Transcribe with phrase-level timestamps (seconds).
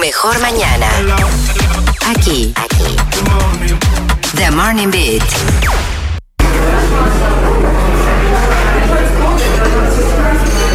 [0.00, 0.88] mejor mañana.
[2.08, 2.96] Aquí, aquí.
[4.34, 5.22] The Morning Beat.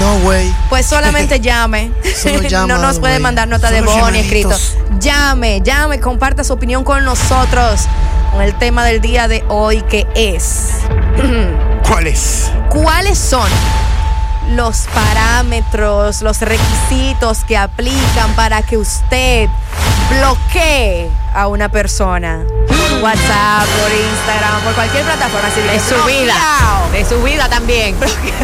[0.00, 0.52] No, güey.
[0.68, 1.90] Pues solamente llame.
[2.14, 4.56] Solo llama, no nos puede mandar nota de voz ni escrito.
[5.00, 7.82] Llame, llame, comparta su opinión con nosotros
[8.32, 10.70] con el tema del día de hoy que es
[11.88, 12.50] ¿Cuál es?
[12.68, 13.48] ¿Cuáles son
[14.50, 19.48] los parámetros, los requisitos que aplican para que usted
[20.10, 22.44] bloquee a una persona?
[23.02, 25.48] WhatsApp, por Instagram, por cualquier plataforma.
[25.48, 26.34] Así De su vida.
[26.92, 27.94] De su vida también.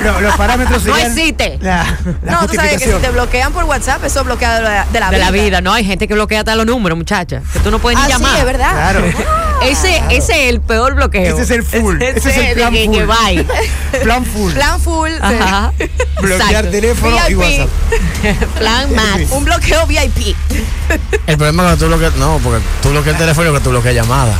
[0.05, 1.59] No, los parámetros No existe.
[1.61, 1.85] La,
[2.23, 5.01] la No, tú sabes que si te bloquean por WhatsApp, eso bloquea de la, de
[5.01, 5.25] la De vida.
[5.25, 5.73] la vida, ¿no?
[5.73, 7.41] Hay gente que bloquea hasta los números, muchacha.
[7.53, 8.39] Que tú no puedes ni Ah, sí, llamar.
[8.39, 8.73] es verdad.
[8.73, 9.05] Claro.
[9.63, 11.35] Ese, ese es el peor bloqueo.
[11.35, 12.01] Ese es el full.
[12.03, 12.95] Ese es el de plan que, full.
[12.97, 13.47] que bye.
[14.03, 14.53] Plan full.
[14.53, 15.11] Plan full.
[15.11, 15.19] sí.
[15.23, 15.73] Ajá.
[16.21, 16.71] Bloquear Exacto.
[16.71, 17.35] teléfono y.
[17.35, 17.69] WhatsApp.
[18.59, 19.31] Plan max.
[19.31, 20.37] Un bloqueo VIP.
[21.27, 22.15] El problema es cuando tú bloqueas.
[22.17, 24.37] No, porque tú bloqueas el teléfono y que tú bloqueas llamadas.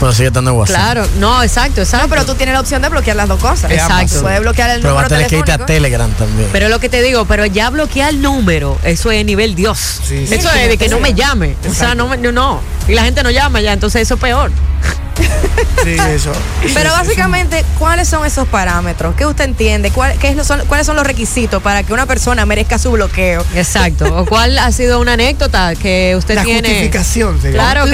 [0.00, 0.76] Pero sigue estando en WhatsApp.
[0.76, 2.06] Claro, no, exacto, exacto.
[2.06, 3.70] No, pero tú tienes la opción de bloquear las dos cosas.
[3.70, 4.20] Exacto.
[4.22, 5.66] Puedes bloquear el Pero va a número tener que irte a.
[5.66, 6.48] Telegram también.
[6.52, 9.78] Pero lo que te digo, pero ya bloquear el número, eso es nivel Dios.
[10.04, 10.34] Sí, sí.
[10.34, 11.56] eso es de que no me llame.
[11.68, 12.60] O sea, no, me- no, no.
[12.86, 14.50] Y la gente no llama ya, entonces eso es peor.
[15.84, 16.32] Sí, eso.
[16.74, 19.14] Pero básicamente, ¿cuáles son esos parámetros?
[19.14, 19.90] ¿Qué usted entiende?
[19.92, 22.90] ¿Cuál- qué es lo- son- ¿Cuáles son los requisitos para que una persona merezca su
[22.90, 23.44] bloqueo?
[23.54, 24.04] Exacto.
[24.18, 26.68] ¿O cuál ha sido una anécdota que usted La tiene?
[26.68, 27.60] justificación sería.
[27.60, 27.92] Claro que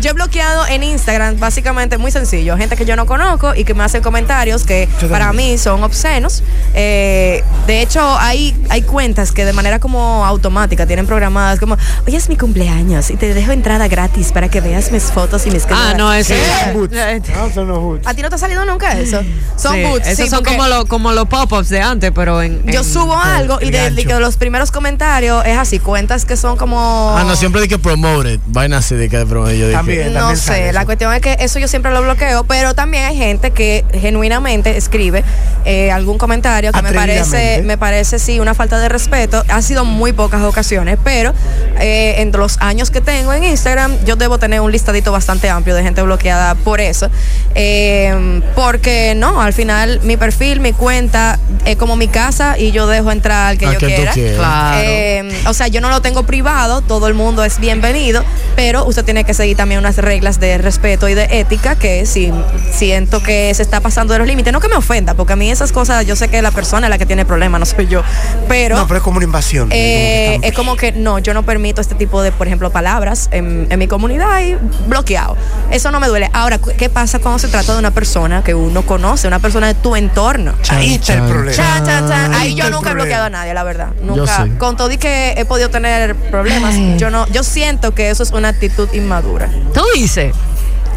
[0.05, 2.55] Yo he bloqueado en Instagram, básicamente muy sencillo.
[2.57, 5.53] Gente que yo no conozco y que me hacen comentarios que Yo para también.
[5.53, 6.43] mí son obscenos.
[6.75, 12.15] Eh, de hecho, hay, hay cuentas que de manera como automática tienen programadas como, hoy
[12.15, 15.65] es mi cumpleaños y te dejo entrada gratis para que veas mis fotos y mis
[15.71, 16.09] Ah, no,
[16.75, 16.93] boots.
[17.35, 18.05] No, son los boots.
[18.05, 19.23] ¿A ti no te ha salido nunca eso?
[19.57, 20.05] Son Sí, boots.
[20.05, 22.63] Esos sí, son como, lo- como los pop-ups de antes, pero en.
[22.67, 26.57] Yo en- subo algo y de, de los primeros comentarios es así, cuentas que son
[26.57, 27.15] como...
[27.17, 28.39] Ah, no, siempre di que promoted.
[28.45, 29.55] Vaina así de que de promoted.
[29.57, 29.79] Yo dije.
[30.03, 30.13] También.
[30.13, 33.51] No sé, la cuestión es que eso yo siempre lo bloqueo, pero también hay gente
[33.51, 35.23] que genuinamente escribe
[35.65, 39.43] eh, algún comentario que me parece, me parece sí una falta de respeto.
[39.49, 41.33] Ha sido muy pocas ocasiones, pero
[41.79, 45.75] eh, entre los años que tengo en Instagram, yo debo tener un listadito bastante amplio
[45.75, 47.09] de gente bloqueada por eso.
[47.55, 52.87] Eh, porque no, al final mi perfil, mi cuenta es como mi casa y yo
[52.87, 54.13] dejo entrar al que yo que quiera.
[54.13, 54.81] Claro.
[54.81, 58.23] Eh, o sea, yo no lo tengo privado, todo el mundo es bienvenido,
[58.55, 62.31] pero usted tiene que seguir también unas reglas de respeto y de ética que si
[62.71, 65.49] siento que se está pasando de los límites, no que me ofenda, porque a mí
[65.51, 68.01] esas cosas, yo sé que la persona es la que tiene problemas, no soy yo,
[68.47, 68.75] pero...
[68.75, 69.69] No, pero es como una invasión.
[69.71, 72.69] eh, Como que es como que no, yo no permito este tipo de, por ejemplo,
[72.71, 74.55] palabras en, en mi comunidad y
[74.87, 75.35] bloqueado.
[75.71, 76.29] Eso no me duele.
[76.33, 79.73] Ahora, ¿qué pasa cuando se trata de una persona que uno conoce, una persona de
[79.73, 80.53] tu entorno?
[80.69, 81.51] Ahí está el problema.
[81.55, 82.33] Chan, chan, chan.
[82.33, 83.89] Ahí yo nunca he bloqueado a nadie, la verdad.
[84.01, 84.45] Nunca.
[84.45, 84.51] sí.
[84.57, 88.31] Con todo y que he podido tener problemas, yo no, yo siento que eso es
[88.31, 89.49] una actitud inmadura.
[89.73, 90.33] Tú dices.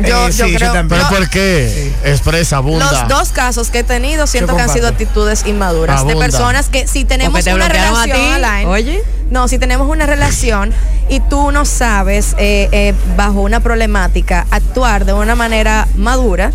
[0.00, 0.73] Yo, Eh, yo sí, yo creo.
[0.73, 1.00] también.
[1.00, 1.93] ¿Pero yo- por qué?
[2.05, 2.88] Expresa, abunda.
[2.88, 6.87] los dos casos que he tenido siento que han sido actitudes inmaduras de personas que
[6.87, 8.25] si tenemos una relación, ti.
[8.32, 9.03] Alain, Oye.
[9.31, 10.73] no, si tenemos una relación
[11.08, 16.52] y tú no sabes eh, eh, bajo una problemática actuar de una manera madura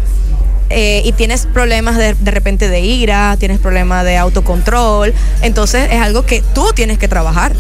[0.69, 6.01] eh, y tienes problemas de, de repente de ira, tienes problemas de autocontrol, entonces es
[6.01, 7.53] algo que tú tienes que trabajar.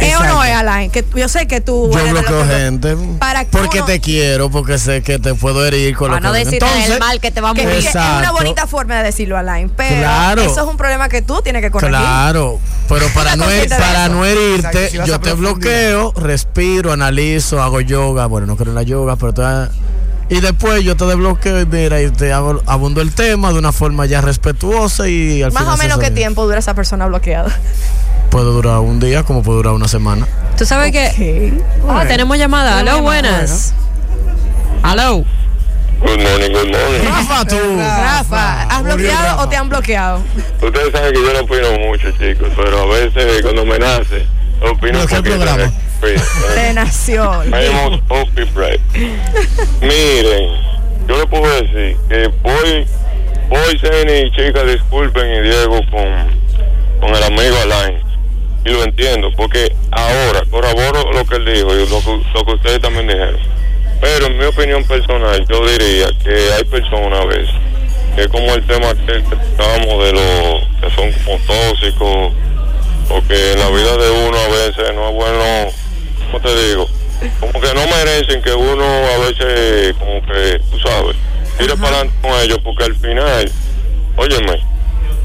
[0.00, 0.90] ¿Es o no es, Alain?
[0.90, 1.90] Que yo sé que tú.
[1.92, 5.64] Yo bloqueo que- gente Para que porque uno- te quiero, porque sé que te puedo
[5.64, 7.68] herir con Para lo no que decirte Entonces, el mal que te va a morir.
[7.70, 9.68] es una bonita forma de decirlo, Alain.
[9.70, 10.42] Pero Claro.
[10.42, 11.96] eso es un problema que tú tienes que corregir.
[11.96, 12.58] Claro,
[12.88, 13.44] pero para no,
[13.78, 18.26] para no herirte, si yo te bloqueo, respiro, analizo, hago yoga.
[18.26, 19.42] Bueno, no creo en la yoga, pero te
[20.28, 23.70] y después yo te desbloqueo y mira, y te hago, abundo el tema de una
[23.70, 27.56] forma ya respetuosa y al Más final o menos qué tiempo dura esa persona bloqueada.
[28.36, 30.28] Puede durar un día como puede durar una semana.
[30.58, 31.54] Tú sabes que.
[31.88, 32.80] Ah, tenemos llamada.
[32.80, 33.72] Aló, buenas.
[34.82, 35.24] Aló.
[36.02, 37.08] Good morning, good morning.
[37.08, 37.56] Rafa, tú.
[37.78, 39.42] Rafa, ¿has bloqueado Rafa.
[39.42, 40.22] o te han bloqueado?
[40.60, 44.26] Ustedes saben que yo no opino mucho, chicos, pero a veces cuando me nace,
[44.60, 45.36] opino un ¿De qué poquito.
[45.36, 45.72] programa?
[46.54, 47.40] Te nació.
[49.80, 50.50] Miren,
[51.08, 52.86] yo le puedo decir que voy,
[53.48, 58.05] voy, Zeni y chicas, disculpen y Diego con, con el amigo Alain.
[58.66, 62.52] Y lo entiendo, porque ahora corroboro lo que él dijo y lo que, lo que
[62.52, 63.38] ustedes también dijeron.
[64.00, 67.54] Pero en mi opinión personal, yo diría que hay personas a veces
[68.16, 72.32] que como el tema que estábamos de los que son como tóxicos,
[73.08, 75.44] porque en la vida de uno a veces no es bueno,
[76.26, 76.88] ¿cómo te digo?
[77.38, 81.16] Como que no merecen que uno a veces, como que, tú sabes,
[81.58, 83.52] tire para adelante con ellos, porque al final,
[84.16, 84.60] óyeme,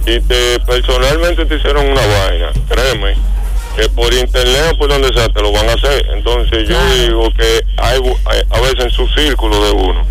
[0.06, 3.16] si te personalmente te hicieron una vaina, créeme,
[3.76, 6.06] que por internet o por donde sea te lo van a hacer.
[6.14, 10.06] Entonces yo digo que hay, hay- a veces en su círculo de uno,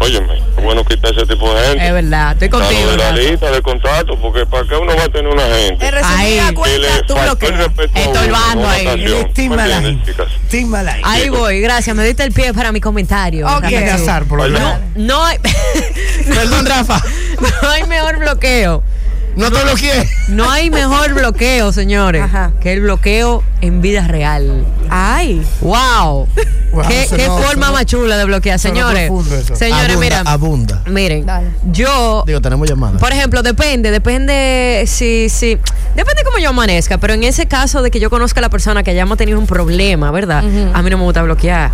[0.00, 1.86] óyeme, es bueno quitar ese tipo de gente.
[1.86, 2.90] Es verdad, estoy contigo.
[2.90, 5.84] de la lista de contacto, porque ¿para qué uno va a tener una gente?
[5.86, 5.92] Que
[6.48, 7.14] le cuenta, tú
[8.30, 8.66] bando
[9.54, 10.00] una ahí.
[11.04, 11.94] Ahí voy, gracias.
[11.94, 13.46] Me diste el pie para mi comentario.
[13.46, 13.64] Ok.
[13.68, 14.58] Que azar, por lo.
[14.96, 15.38] No hay.
[16.26, 17.00] Perdón, Rafa.
[17.62, 18.82] no hay mejor bloqueo.
[19.36, 20.08] No te bloqueé.
[20.28, 22.52] No hay mejor bloqueo, señores, Ajá.
[22.60, 24.64] que el bloqueo en vida real.
[24.90, 25.44] Ay.
[25.60, 26.28] ¡Wow!
[26.72, 29.10] Wow, ¿Qué, forma más chula de bloquear, señores?
[29.54, 30.82] Señores, abunda, mira, abunda.
[30.86, 31.50] miren, Dale.
[31.70, 32.98] yo Digo, tenemos llamada.
[32.98, 35.58] Por ejemplo, depende, depende si, si,
[35.94, 38.82] depende cómo yo amanezca, pero en ese caso de que yo conozca a la persona
[38.82, 40.44] que hayamos tenido un problema, ¿verdad?
[40.72, 41.70] A mí no me gusta bloquear.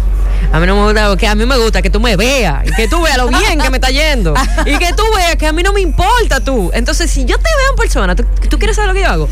[0.52, 2.72] A mí no me gusta bloquear, a mí me gusta que tú me veas y
[2.72, 4.34] que tú veas lo bien que me está yendo
[4.66, 6.70] y que tú veas que a mí no me importa tú.
[6.74, 9.28] Entonces, si yo te veo en persona, ¿tú, tú quieres saber lo que yo hago?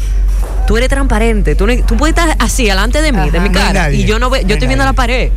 [0.66, 3.58] Tú eres transparente, tú, no- tú puedes estar así, delante de mí, de mi No
[3.58, 3.98] cara, nadie.
[4.00, 5.30] y yo no ve, No yo estoy viendo la pared.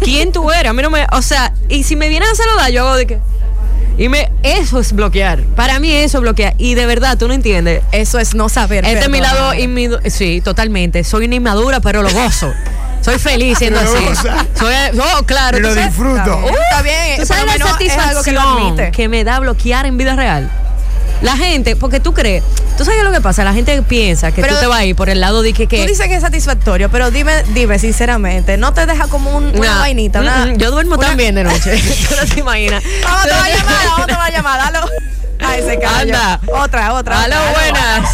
[0.00, 0.70] ¿Quién tú eres?
[0.70, 3.06] A mí no me, o sea, y si me vienen a saludar, yo hago de
[3.06, 3.18] que
[3.98, 5.40] y me, eso es bloquear.
[5.56, 6.54] Para mí eso es bloquear.
[6.58, 7.82] Y de verdad, tú no entiendes.
[7.92, 8.84] Eso es no saber.
[8.84, 11.02] Este es mi lado inmidu- Sí, totalmente.
[11.02, 12.52] Soy una inmadura, pero lo gozo.
[13.00, 13.96] Soy feliz siendo así.
[14.54, 15.56] Soy, oh, claro.
[15.56, 16.46] Y lo sabes- disfruto.
[16.46, 17.20] Está bien.
[17.20, 18.90] ¿Tú sabes la es algo que satisfacción admite.
[18.90, 20.50] que me da bloquear en vida real?
[21.22, 22.44] La gente, porque tú crees,
[22.76, 24.94] tú sabes lo que pasa, la gente piensa que Pero- tú te vas a ir
[24.94, 28.58] por el lado de que, que Tú dices que es satisfactorio, pero dime, dime sinceramente,
[28.58, 30.20] ¿no te deja como un- una Nah, vainita?
[30.20, 31.72] mm, Una, mm, yo duermo una- también de noche.
[32.08, 32.82] tú no te imaginas.
[33.02, 34.66] Vamos a Tú no tomar te- llamada, vamos a tomar llamada.
[34.66, 34.80] Aló.
[35.40, 35.86] Ay, se.
[35.86, 36.40] Anda.
[36.52, 37.22] Otra, otra.
[37.22, 37.52] Aló, otra.
[37.52, 38.10] buenas.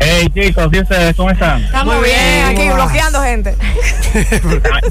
[0.00, 1.64] Hey chicos, ¿y ustedes cómo están?
[1.64, 2.68] Estamos Muy bien, bien.
[2.68, 3.56] aquí bloqueando gente.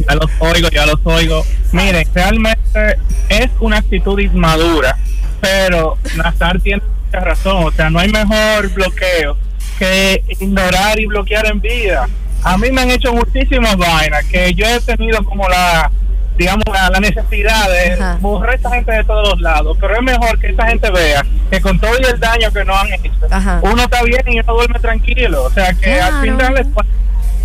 [0.07, 1.45] Ya los oigo, ya los oigo.
[1.71, 2.97] Miren, realmente
[3.29, 4.97] es una actitud inmadura,
[5.41, 7.63] pero Nazar tiene mucha razón.
[7.65, 9.37] O sea, no hay mejor bloqueo
[9.79, 12.07] que ignorar y bloquear en vida.
[12.43, 15.91] A mí me han hecho muchísimas vainas que yo he tenido como la,
[16.37, 18.17] digamos, la, la necesidad de Ajá.
[18.21, 19.77] borrar a esta gente de todos los lados.
[19.79, 22.93] Pero es mejor que esta gente vea que con todo el daño que nos han
[22.93, 23.59] hecho, Ajá.
[23.63, 25.43] uno está bien y uno duerme tranquilo.
[25.43, 26.21] O sea, que al Claro.
[26.21, 26.87] final después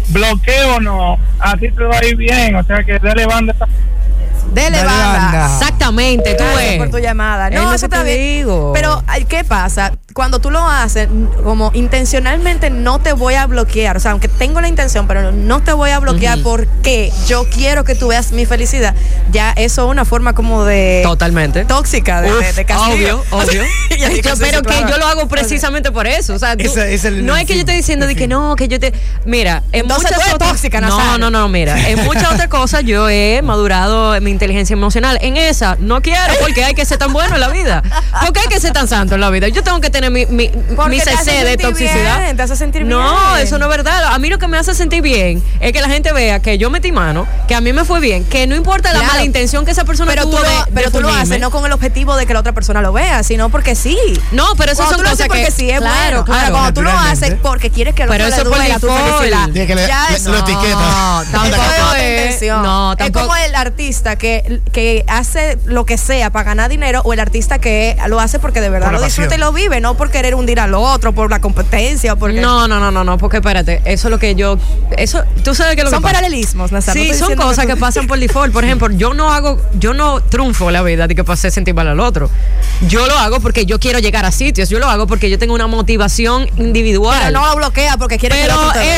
[0.08, 3.54] bloqueo no, a ti te va a ir bien, o sea que dale banda.
[4.52, 5.18] Dele Dale banda.
[5.18, 5.46] banda.
[5.46, 6.78] Exactamente, tú Gracias ves.
[6.78, 7.48] por tu llamada.
[7.48, 8.18] Es No, lo eso que está te bien.
[8.38, 8.72] digo.
[8.74, 9.92] Pero, ay, ¿qué pasa?
[10.14, 11.08] Cuando tú lo haces,
[11.42, 13.96] como intencionalmente no te voy a bloquear.
[13.96, 17.84] O sea, aunque tengo la intención, pero no te voy a bloquear porque yo quiero
[17.84, 18.94] que tú veas mi felicidad.
[19.30, 21.00] Ya eso es una forma como de.
[21.02, 21.64] Totalmente.
[21.64, 22.30] Tóxica, de,
[22.66, 22.92] castigo.
[22.92, 23.62] Obvio, obvio.
[23.90, 24.88] Y así Yo- que sí, pero que claro.
[24.90, 26.34] yo lo hago precisamente por eso.
[26.34, 28.78] O sea, tú- Ese no es que yo esté diciendo de que no, que yo
[28.78, 28.92] te.
[29.24, 31.88] Mira, en Entonces muchas tú eres otras- tóxica, No, no, no, mira.
[31.88, 35.18] En muchas otras cosas yo he madurado en mi inteligencia emocional.
[35.22, 37.82] En esa, no quiero, porque hay que ser tan bueno en la vida.
[38.26, 39.48] Porque hay que ser tan santo en la vida.
[39.48, 40.50] Yo tengo que tener mi, mi,
[40.88, 42.20] mi te hace CC de sentir toxicidad.
[42.20, 42.98] bien, te hace sentir no,
[43.34, 43.46] bien.
[43.46, 44.04] eso no es verdad.
[44.12, 46.70] A mí lo que me hace sentir bien es que la gente vea que yo
[46.70, 49.12] metí mano, que a mí me fue bien, que no importa la Claro.
[49.14, 51.40] mala intención que esa persona Pero tú, tuvo lo, de- de pero tú lo haces
[51.40, 53.98] no con el objetivo de que la otra persona lo vea, sino porque sí.
[54.32, 56.18] No, pero Cuando son tú lo haces porque que sí es claro, bueno.
[56.18, 56.52] Ahora, claro.
[56.54, 59.86] cuando tú lo haces porque quieres que el Pero otro eso por duela que le-
[59.86, 61.24] ya le- es- lo etiqueta.
[62.62, 66.70] No, Eso tampoco es como el artista que, que hace lo que sea para ganar
[66.70, 69.38] dinero o el artista que lo hace porque de verdad Por la lo disfruta y
[69.38, 72.80] lo vive, no no por querer hundir al otro, por la competencia, porque No, no,
[72.80, 74.58] no, no, no, porque espérate, eso es lo que yo,
[74.96, 76.14] eso, tú sabes que lo son que pasa?
[76.14, 76.94] paralelismos, Nazar.
[76.94, 78.52] Sí, son cosas que, tú- pasan por default.
[78.52, 81.88] Por ejemplo, yo no hago, yo no triunfo la vida de que pasé sentir mal
[81.88, 82.30] al otro.
[82.88, 84.68] Yo lo hago porque yo quiero llegar a sitios.
[84.68, 87.20] Yo lo hago porque yo tengo una motivación individual.
[87.26, 88.56] Pero no lo bloquea porque quiere Pero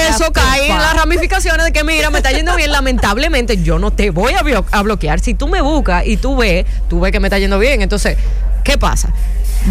[0.08, 2.70] eso cae en las ramificaciones de que, mira, me está yendo bien.
[2.72, 4.32] Lamentablemente, yo no te voy
[4.70, 5.20] a bloquear.
[5.20, 7.82] Si tú me buscas y tú ves, tú ves que me está yendo bien.
[7.82, 8.16] Entonces,
[8.62, 9.10] ¿qué pasa?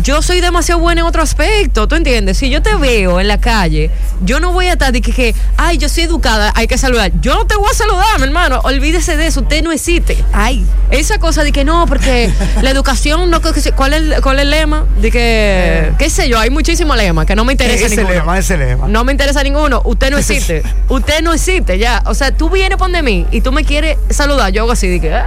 [0.01, 2.37] Yo soy demasiado buena en otro aspecto, ¿tú entiendes?
[2.37, 5.35] Si yo te veo en la calle, yo no voy a estar de que, que,
[5.57, 7.11] ay, yo soy educada, hay que saludar.
[7.21, 8.59] Yo no te voy a saludar, mi hermano.
[8.63, 10.17] Olvídese de eso, usted no existe.
[10.33, 12.31] Ay, Esa cosa de que no, porque
[12.61, 13.41] la educación no
[13.75, 14.85] ¿cuál es, el- cuál es el lema?
[15.01, 18.13] De que qué sé yo, hay muchísimos lemas que no me interesa Ese ninguno.
[18.15, 18.87] lema, ese lema.
[18.87, 19.81] No me interesa ninguno.
[19.85, 20.63] Usted no existe.
[20.89, 22.01] Usted no existe ya.
[22.05, 24.51] O sea, tú vienes por de mí y tú me quieres saludar.
[24.51, 25.21] Yo hago así de que, ¿eh?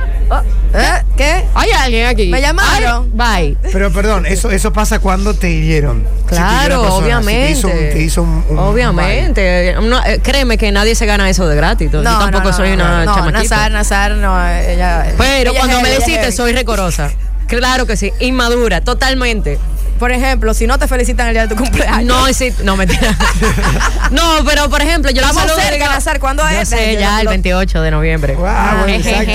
[0.75, 1.02] ¿eh?
[1.16, 1.44] ¿Qué?
[1.54, 2.26] hay alguien aquí.
[2.26, 3.11] Me llamaron.
[3.18, 3.70] Ay, bye.
[3.73, 6.05] Pero perdón, eso, eso pasa cuando te hirieron.
[6.05, 7.47] Si te hirió Claro, si obviamente.
[7.47, 9.75] te hizo un- te hizo un- un- obviamente.
[9.81, 11.91] No, eh, créeme que nadie se gana eso de gratis.
[11.93, 13.43] yo tampoco soy una no, chamaquita.
[13.43, 15.07] Nazar, Nazar, no, ella.
[15.17, 17.11] Pero ella cuando me deciste, soy recorosa.
[17.47, 18.13] Claro que sí.
[18.19, 19.59] Inmadura, totalmente.
[19.99, 22.05] Por ejemplo, si no te felicitan el día de tu cumpleaños.
[22.05, 23.17] No, sí, no, mentira.
[24.11, 26.69] no, pero por ejemplo, yo la saludo y cerca, Nazar, ¿cuándo Yo es?
[26.69, 28.35] sé, Yo ya el lo- 28 de noviembre.
[28.35, 28.45] Wow,
[28.81, 29.33] bueno, exacto.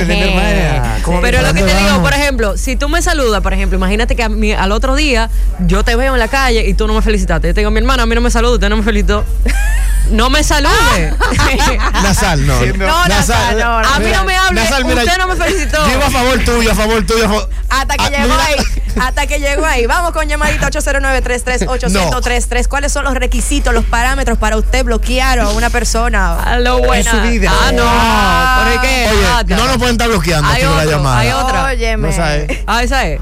[1.04, 3.78] ¿Cómo Pero lo que te ¿dónde digo, por ejemplo, si tú me saludas, por ejemplo,
[3.78, 6.88] imagínate que a mí- al otro día yo te veo en la calle y tú
[6.88, 7.48] no me felicitaste.
[7.48, 9.26] Yo te digo, mi hermana, a mí no me saluda, usted no me felicitó.
[10.10, 11.14] No me salude.
[12.04, 12.60] Nasal, no.
[12.60, 13.88] Siendo- No, Nazar, no, no.
[13.88, 15.78] a mí no me hable, Nasal, mira, usted no me felicitó.
[15.90, 17.26] Yo a favor tuyo, a favor tuyo.
[17.26, 18.46] a favor- Hasta que Ah, llegó mira.
[18.46, 18.56] ahí.
[19.00, 19.86] Hasta que llegó ahí.
[19.86, 22.68] Vamos con llamadita 809-338-1033.
[22.68, 26.40] ¿Cuáles son los requisitos, los parámetros para usted bloquear a una persona?
[26.42, 27.10] A lo buena.
[27.12, 27.52] su vida.
[27.52, 27.84] Ah, no.
[27.86, 28.70] Ah.
[28.74, 29.10] ¿Por qué?
[29.12, 31.20] Oye, no nos pueden estar bloqueando Hay la otro, llamada.
[31.20, 31.66] hay otra.
[31.66, 32.08] Óyeme.
[32.10, 32.64] No sabe.
[32.68, 33.20] Ah, esa es.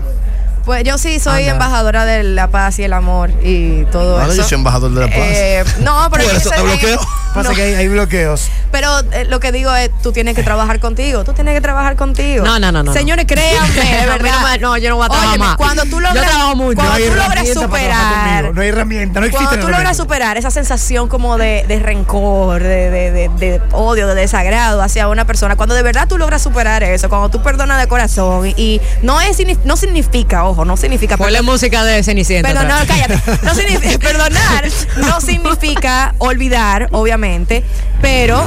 [0.69, 1.53] Pues yo sí soy Anda.
[1.53, 4.43] embajadora de la paz y el amor y todo Ahora eso.
[4.43, 5.15] yo soy embajador de la paz.
[5.17, 6.99] Eh, no, pero Por eso te bloqueo.
[7.33, 7.55] Pasa no.
[7.55, 8.49] que hay, hay bloqueos.
[8.71, 11.23] Pero eh, lo que digo es, tú tienes que trabajar contigo.
[11.23, 12.43] Tú tienes que trabajar contigo.
[12.43, 14.59] No, no, no, no, Señores, créanme, de verdad.
[14.59, 15.57] no yo no voy a trabajar Óyeme, más.
[15.57, 16.75] Cuando tú Yo logras, trabajo mucho.
[16.75, 18.53] Cuando no hay tú logras superar.
[18.53, 22.61] No hay herramienta, no existe Cuando tú logras superar esa sensación como de, de rencor,
[22.63, 26.41] de, de- de- de odio, de desagrado hacia una persona, cuando de verdad tú logras
[26.41, 30.58] superar eso, cuando tú perdonas de corazón y, y no es signi- no significa, ojo,
[30.65, 32.49] no significa Ponle música de Cenicienta.
[32.49, 32.99] Perdonar, atrás.
[33.07, 33.45] cállate.
[33.45, 34.65] No significa, perdonar
[34.97, 37.63] no significa olvidar, obviamente,
[38.01, 38.45] pero,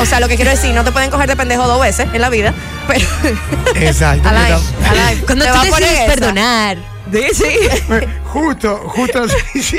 [0.00, 2.20] o sea, lo que quiero decir, no te pueden coger de pendejo dos veces en
[2.20, 2.52] la vida,
[2.86, 3.06] pero.
[3.76, 4.28] Exacto.
[4.28, 4.58] Mira.
[4.90, 6.92] Alain, Cuando te tú decides perdonar.
[7.34, 7.44] Sí.
[8.32, 9.26] Justo, justo.
[9.52, 9.78] sí, sí.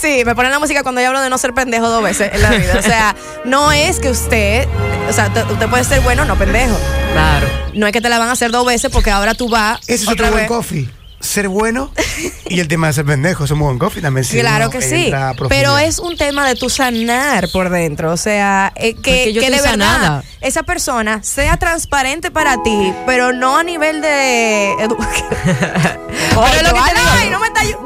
[0.00, 2.40] Sí, me ponen la música cuando yo hablo de no ser pendejo dos veces en
[2.40, 2.74] la vida.
[2.78, 4.66] O sea, no es que usted,
[5.08, 6.74] o sea, te- usted puede ser bueno, no pendejo.
[7.12, 7.46] Claro.
[7.74, 9.78] No es que te la van a hacer dos veces porque ahora tú vas.
[9.88, 10.88] Ese es otra otro buen coffee.
[11.20, 11.92] Ser bueno
[12.48, 13.46] y el tema de ser pendejo.
[13.46, 14.24] Somos buen coffee también.
[14.24, 15.12] si Claro que sí,
[15.48, 19.40] pero es un tema de tu sanar por dentro, o sea, eh, que, Porque yo
[19.42, 20.24] que de estoy verdad sanada.
[20.40, 24.74] esa persona sea transparente para ti, pero no a nivel de...
[26.30, 27.09] Pero lo que te digo,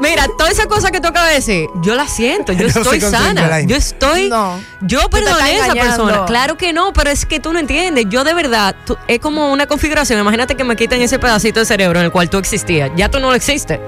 [0.09, 3.01] Mira, toda esa cosa que tú acabas de decir, yo la siento, yo No estoy
[3.01, 3.61] sana.
[3.61, 4.29] Yo estoy.
[4.29, 4.59] No.
[4.81, 6.05] Yo perdoné a esa engañando.
[6.05, 6.25] persona.
[6.25, 8.05] Claro que no, pero es que tú no entiendes.
[8.09, 10.19] Yo de verdad, tú- es como una configuración.
[10.19, 12.91] Imagínate que me quiten ese pedacito de cerebro en el cual tú existías.
[12.95, 13.79] Ya tú no existes.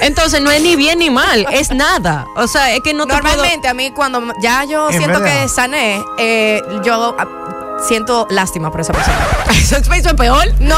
[0.00, 2.26] Entonces no es ni bien ni mal, es nada.
[2.36, 5.20] O sea, es que no te puedo- Normalmente a mí cuando ya yo Es siento
[5.20, 5.42] verdad.
[5.42, 7.14] que sané, eh, yo
[7.86, 9.18] siento lástima por esa persona.
[9.50, 10.46] ¿Eso es peor?
[10.60, 10.76] No,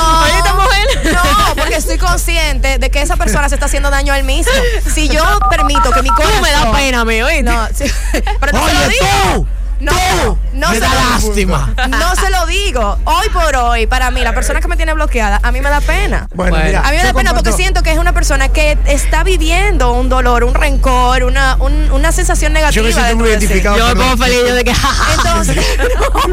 [0.54, 1.12] mujer.
[1.12, 4.52] no, porque estoy consciente de que esa persona se está haciendo daño a él mismo.
[4.92, 7.42] Si yo permito que mi Tú corazón me da pena mí, oíste.
[7.42, 7.84] No, sí.
[8.40, 9.06] pero se lo digo.
[9.34, 9.46] tú.
[9.80, 9.92] No,
[10.24, 10.38] tú.
[10.54, 11.74] no me se da lo lástima.
[11.88, 12.96] No se lo digo.
[13.04, 15.80] Hoy por hoy, para mí, la persona que me tiene bloqueada, a mí me da
[15.80, 16.28] pena.
[16.34, 16.66] Bueno, Bueno.
[16.66, 19.92] mira, A mí me da pena porque siento que es una persona que está viviendo
[19.92, 22.74] un dolor, un rencor, una, un- una sensación negativa.
[22.82, 23.76] Yo me siento muy identificado.
[23.76, 24.72] Yo pongo feliz yo de que.
[25.16, 25.56] Entonces,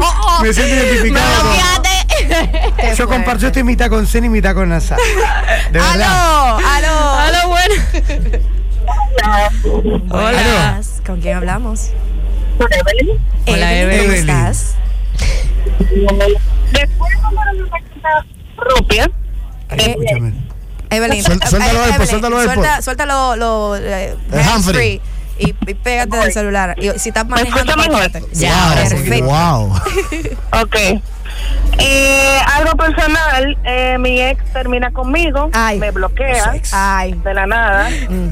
[0.42, 1.52] Me siento me identificado.
[2.96, 4.98] Yo comparto esta mitad con Zen y mitad con Nazar.
[5.70, 6.56] De verdad.
[6.56, 7.12] Aló, aló.
[7.26, 7.74] Hola, bueno.
[10.10, 10.80] Hola.
[11.06, 11.90] ¿Con quién hablamos?
[13.46, 14.30] Hola, Evelyn, ¿Cómo Evelyn.
[14.30, 14.74] estás?
[16.72, 18.26] Después de una cuenta
[18.56, 19.10] propia,
[19.68, 20.32] Ay, Eh, escúchame.
[20.90, 22.84] Evelyn, Suel- suéltalo eh, ahí, pues, Evelyn, suéltalo suelta, pues.
[22.84, 24.74] suéltalo lo, eh, handfree.
[24.74, 25.00] free
[25.38, 26.74] y, y pégate del celular.
[26.78, 28.10] Y si estás manejando, mejor?
[28.32, 29.24] Ya, perfecto.
[29.24, 29.72] Wow.
[30.62, 30.76] ok.
[31.78, 35.78] Eh, algo personal, eh, mi ex termina conmigo, Ay.
[35.78, 37.88] me bloquea Ay, de la nada.
[38.08, 38.28] mm.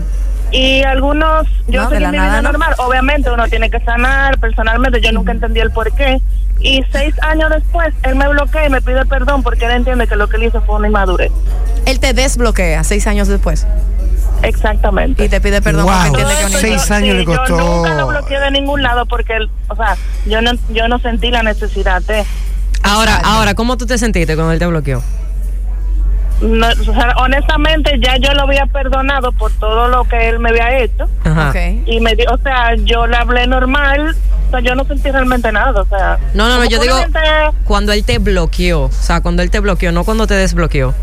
[0.53, 2.51] Y algunos, yo No, seguí mi vida no.
[2.51, 2.75] normal.
[2.79, 4.39] Obviamente uno tiene que sanar.
[4.39, 6.21] Personalmente yo nunca entendí el por qué.
[6.61, 10.17] Y seis años después, él me bloquea y me pide perdón porque él entiende que
[10.17, 11.31] lo que él hizo fue una inmadurez.
[11.87, 13.67] él te desbloquea seis años después.
[14.43, 15.25] Exactamente.
[15.25, 15.95] Y te pide perdón Wow.
[16.09, 16.93] porque entiende que Seis infiel.
[16.97, 17.57] años le Yo costó.
[17.59, 21.31] nunca lo bloqueé de ningún lado porque, él- o sea, yo no, yo no sentí
[21.31, 22.25] la necesidad de.
[22.83, 25.03] Ahora, ahora, ¿cómo tú te sentiste cuando él te bloqueó?
[26.41, 30.49] No, o sea, honestamente, ya yo lo había perdonado por todo lo que él me
[30.51, 31.09] había hecho.
[31.87, 34.17] Y me di, o sea, yo le hablé normal.
[34.49, 35.83] O sea, yo no sentí realmente nada.
[35.83, 36.97] O sea, No, no, no, yo digo
[37.65, 38.85] cuando él te bloqueó.
[38.85, 40.95] O sea, cuando él te bloqueó, no cuando te desbloqueó.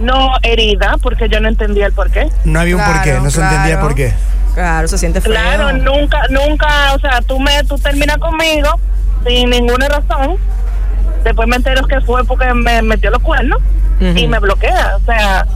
[0.00, 2.28] No herida, porque yo no entendía el por qué.
[2.44, 3.80] No había un Claro, porqué, no se entendía claro.
[3.82, 4.14] por qué.
[4.54, 5.32] Claro, se siente feo.
[5.32, 8.80] Claro, nunca, nunca, o sea, tú me, tú terminas conmigo
[9.26, 10.36] sin ninguna razón.
[11.22, 13.60] Después me entero que fue porque me metió los cuernos
[14.00, 14.96] y me bloquea.
[14.96, 15.46] O sea,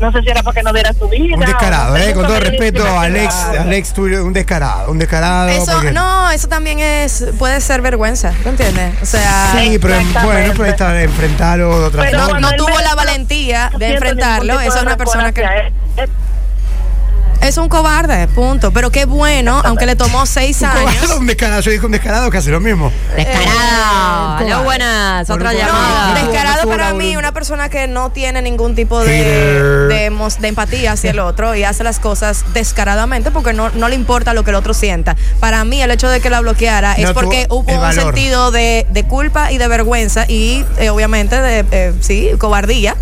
[0.00, 1.34] no sé si era para que no diera su vida.
[1.36, 2.12] Un descarado, no ¿eh?
[2.14, 3.34] Con todo me respeto, Alex.
[3.60, 5.48] Alex, tú un descarado, un descarado.
[5.48, 8.94] Eso, porque- no, eso también es, puede ser vergüenza, ¿tú entiendes?
[9.02, 9.94] O sea, Sí, pero
[10.24, 12.40] bueno, pero está, enfrentarlo de otra Pero no, forma.
[12.40, 14.60] no él tuvo me- la valentía no de enfrentarlo.
[14.60, 15.44] Esa es una persona que.
[17.44, 18.72] Es un cobarde, punto.
[18.72, 20.94] Pero qué bueno, aunque le tomó seis Un años.
[20.96, 22.90] cobarde, un descarado, yo dije un descarado que hace lo mismo.
[23.16, 24.40] Descarado.
[24.40, 25.28] Eh, Aló, buenas.
[25.30, 26.14] Otra llamada.
[26.14, 30.10] no, Descarado no para mí, una persona que no tiene ningún tipo de,
[30.42, 34.44] empatía hacia el otro y hace las cosas descaradamente porque no, no le importa lo
[34.44, 35.16] que el otro sienta.
[35.40, 38.04] Para mí, el hecho de que la bloqueara es No porque hubo un valor.
[38.04, 42.96] sentido de, de culpa y de vergüenza y eh, obviamente de, eh, sí, cobardía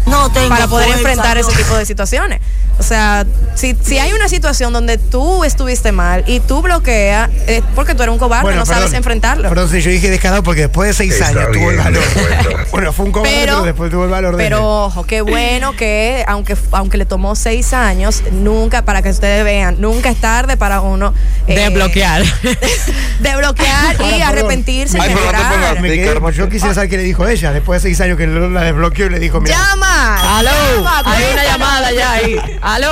[0.48, 2.40] para poder enfrentar ese tipo de situaciones.
[2.78, 3.24] O sea,
[3.54, 8.02] si, si hay una situación donde tú estuviste mal y tú bloqueas, es porque tú
[8.02, 9.48] eres un cobarde, no sabes enfrentarlo.
[9.48, 12.02] Perdón, si yo dije descarado porque después de seis Está años tuvo el valor.
[12.14, 12.64] bueno.
[12.72, 15.76] bueno, fue un cobarde, pero, pero, después tuvo el valor de pero ojo, qué bueno
[15.76, 20.56] que aunque aunque le tomó seis años, nunca, para que ustedes vean, nunca es tarde
[20.56, 21.14] para uno
[21.46, 22.22] eh, Desbloquear.
[23.20, 24.22] de bloquear y perdón.
[24.22, 25.52] arrepentirse y Ay, pero no te mejorar.
[25.76, 28.26] pongas- Me quedé- yo quisiera saber qué le dijo ella después de seis años que
[28.26, 30.38] la desbloqueó y le dijo, mira, ¡Llama!
[30.38, 30.50] Aló.
[30.76, 31.02] ¡Llama!
[31.04, 32.36] Hay una llamada ya ahí.
[32.62, 32.88] Aló.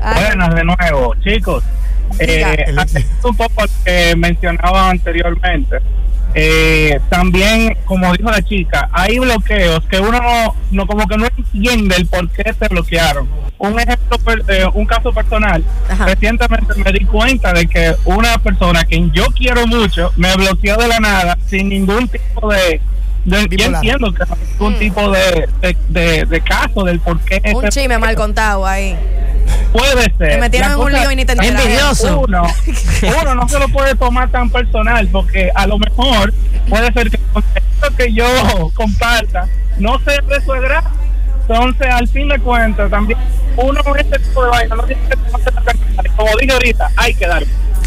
[0.00, 1.62] Buenas de nuevo, chicos.
[2.18, 2.44] Eh,
[2.76, 5.76] atendiendo un poco lo que mencionaba anteriormente.
[6.32, 11.26] Eh, también, como dijo la chica, hay bloqueos que uno no, no como que no
[11.26, 13.28] entiende el por qué te bloquearon.
[13.58, 15.62] Un ejemplo, per- eh, un caso personal.
[15.88, 16.06] Ajá.
[16.06, 20.88] Recientemente me di cuenta de que una persona que yo quiero mucho me bloqueó de
[20.88, 22.80] la nada sin ningún tipo de...
[23.24, 27.68] yo entiendo que hay ningún tipo de, de, de- de caso del por qué un
[27.68, 28.96] chisme mal contado ahí.
[29.72, 30.30] puede ser.
[30.30, 31.32] Te metieron La en un lío y ni te.
[31.32, 32.20] Envidioso.
[32.20, 32.42] uno,
[33.22, 36.32] uno no se lo puede tomar tan personal porque a lo mejor
[36.68, 39.46] puede ser que el contenido que yo comparta
[39.78, 40.52] no sea de su.
[40.54, 43.18] Entonces, al fin de cuentas, también
[43.56, 46.06] uno con este tipo de vaina no tiene que tomarse tan personal.
[46.16, 47.42] Como dije ahorita, hay que dar.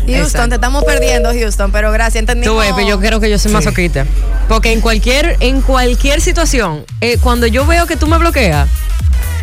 [0.05, 0.49] Houston, Exacto.
[0.49, 2.53] te estamos perdiendo, Houston, pero gracias, entendimos.
[2.55, 3.55] Tú ves, pero yo creo que yo soy Sí.
[3.55, 4.05] masoquista.
[4.47, 8.67] Porque en cualquier, en cualquier situación, eh, cuando yo veo que tú me bloqueas,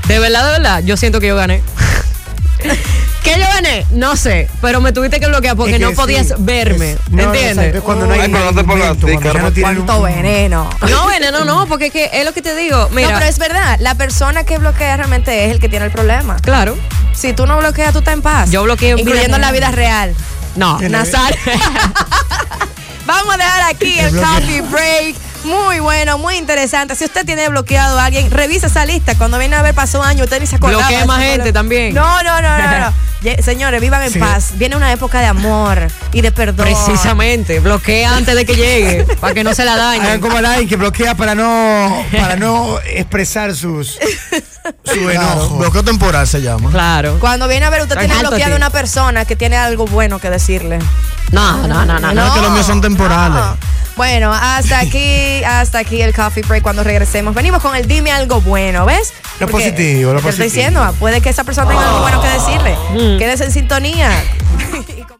[0.09, 1.63] de verdad, de verdad, yo siento que yo gané.
[3.23, 3.85] ¿Qué yo gané?
[3.91, 6.93] No sé, pero me tuviste que bloquear porque Es que no sí, podías verme.
[6.93, 7.51] es- no, ¿Entiendes?
[7.59, 10.71] exacto, es cuando no hay Ay, pero no te pongas no Cuánto un- veneno.
[10.89, 12.89] No, bueno, no, porque es que es lo que te digo.
[12.93, 15.93] Mira, no, pero es verdad, la persona que bloquea realmente es el que tiene el
[15.93, 16.37] problema.
[16.41, 16.77] claro.
[17.13, 18.51] Si tú no bloqueas, tú estás en paz.
[18.51, 20.15] Yo bloqueo Incluyendo en la vida real.
[20.61, 21.35] No, Nazar.
[23.07, 25.17] Vamos a dejar aquí el coffee break.
[25.45, 26.95] Muy bueno, muy interesante.
[26.95, 29.17] Si usted tiene bloqueado a alguien, revisa esa lista.
[29.17, 30.83] Cuando viene a ver pasó años, usted ni se acordaba.
[30.83, 31.95] Bloquee de más gente también.
[31.95, 32.79] No, no, no, no.
[32.79, 32.93] no.
[33.43, 34.19] Señores, vivan en Sí.
[34.19, 34.51] paz.
[34.57, 36.67] Viene una época de amor y de perdón.
[36.67, 40.21] Precisamente, bloquea antes de que llegue, para que no se la Hagan dañen.
[40.21, 43.99] como Alain que bloquea para no para no expresar sus
[44.85, 45.57] su Claro, enojo.
[45.59, 46.71] bloqueo temporal se llama.
[46.71, 47.19] Claro.
[47.21, 50.31] Cuando viene a ver, usted tiene bloqueado a una persona que tiene algo bueno que
[50.31, 50.79] decirle.
[51.33, 52.13] No, no, no, no.
[52.13, 53.37] No, es que los míos son temporales.
[53.41, 53.57] no.
[53.97, 57.35] Bueno, hasta aquí, hasta aquí el coffee break cuando regresemos.
[57.35, 59.13] Venimos con el dime algo bueno, ¿ves?
[59.39, 60.71] Lo Porque positivo, lo te estoy positivo.
[60.81, 62.77] diciendo, puede que esa persona tenga algo bueno que decirle.
[62.93, 63.19] Mm.
[63.19, 64.11] Quédese en sintonía.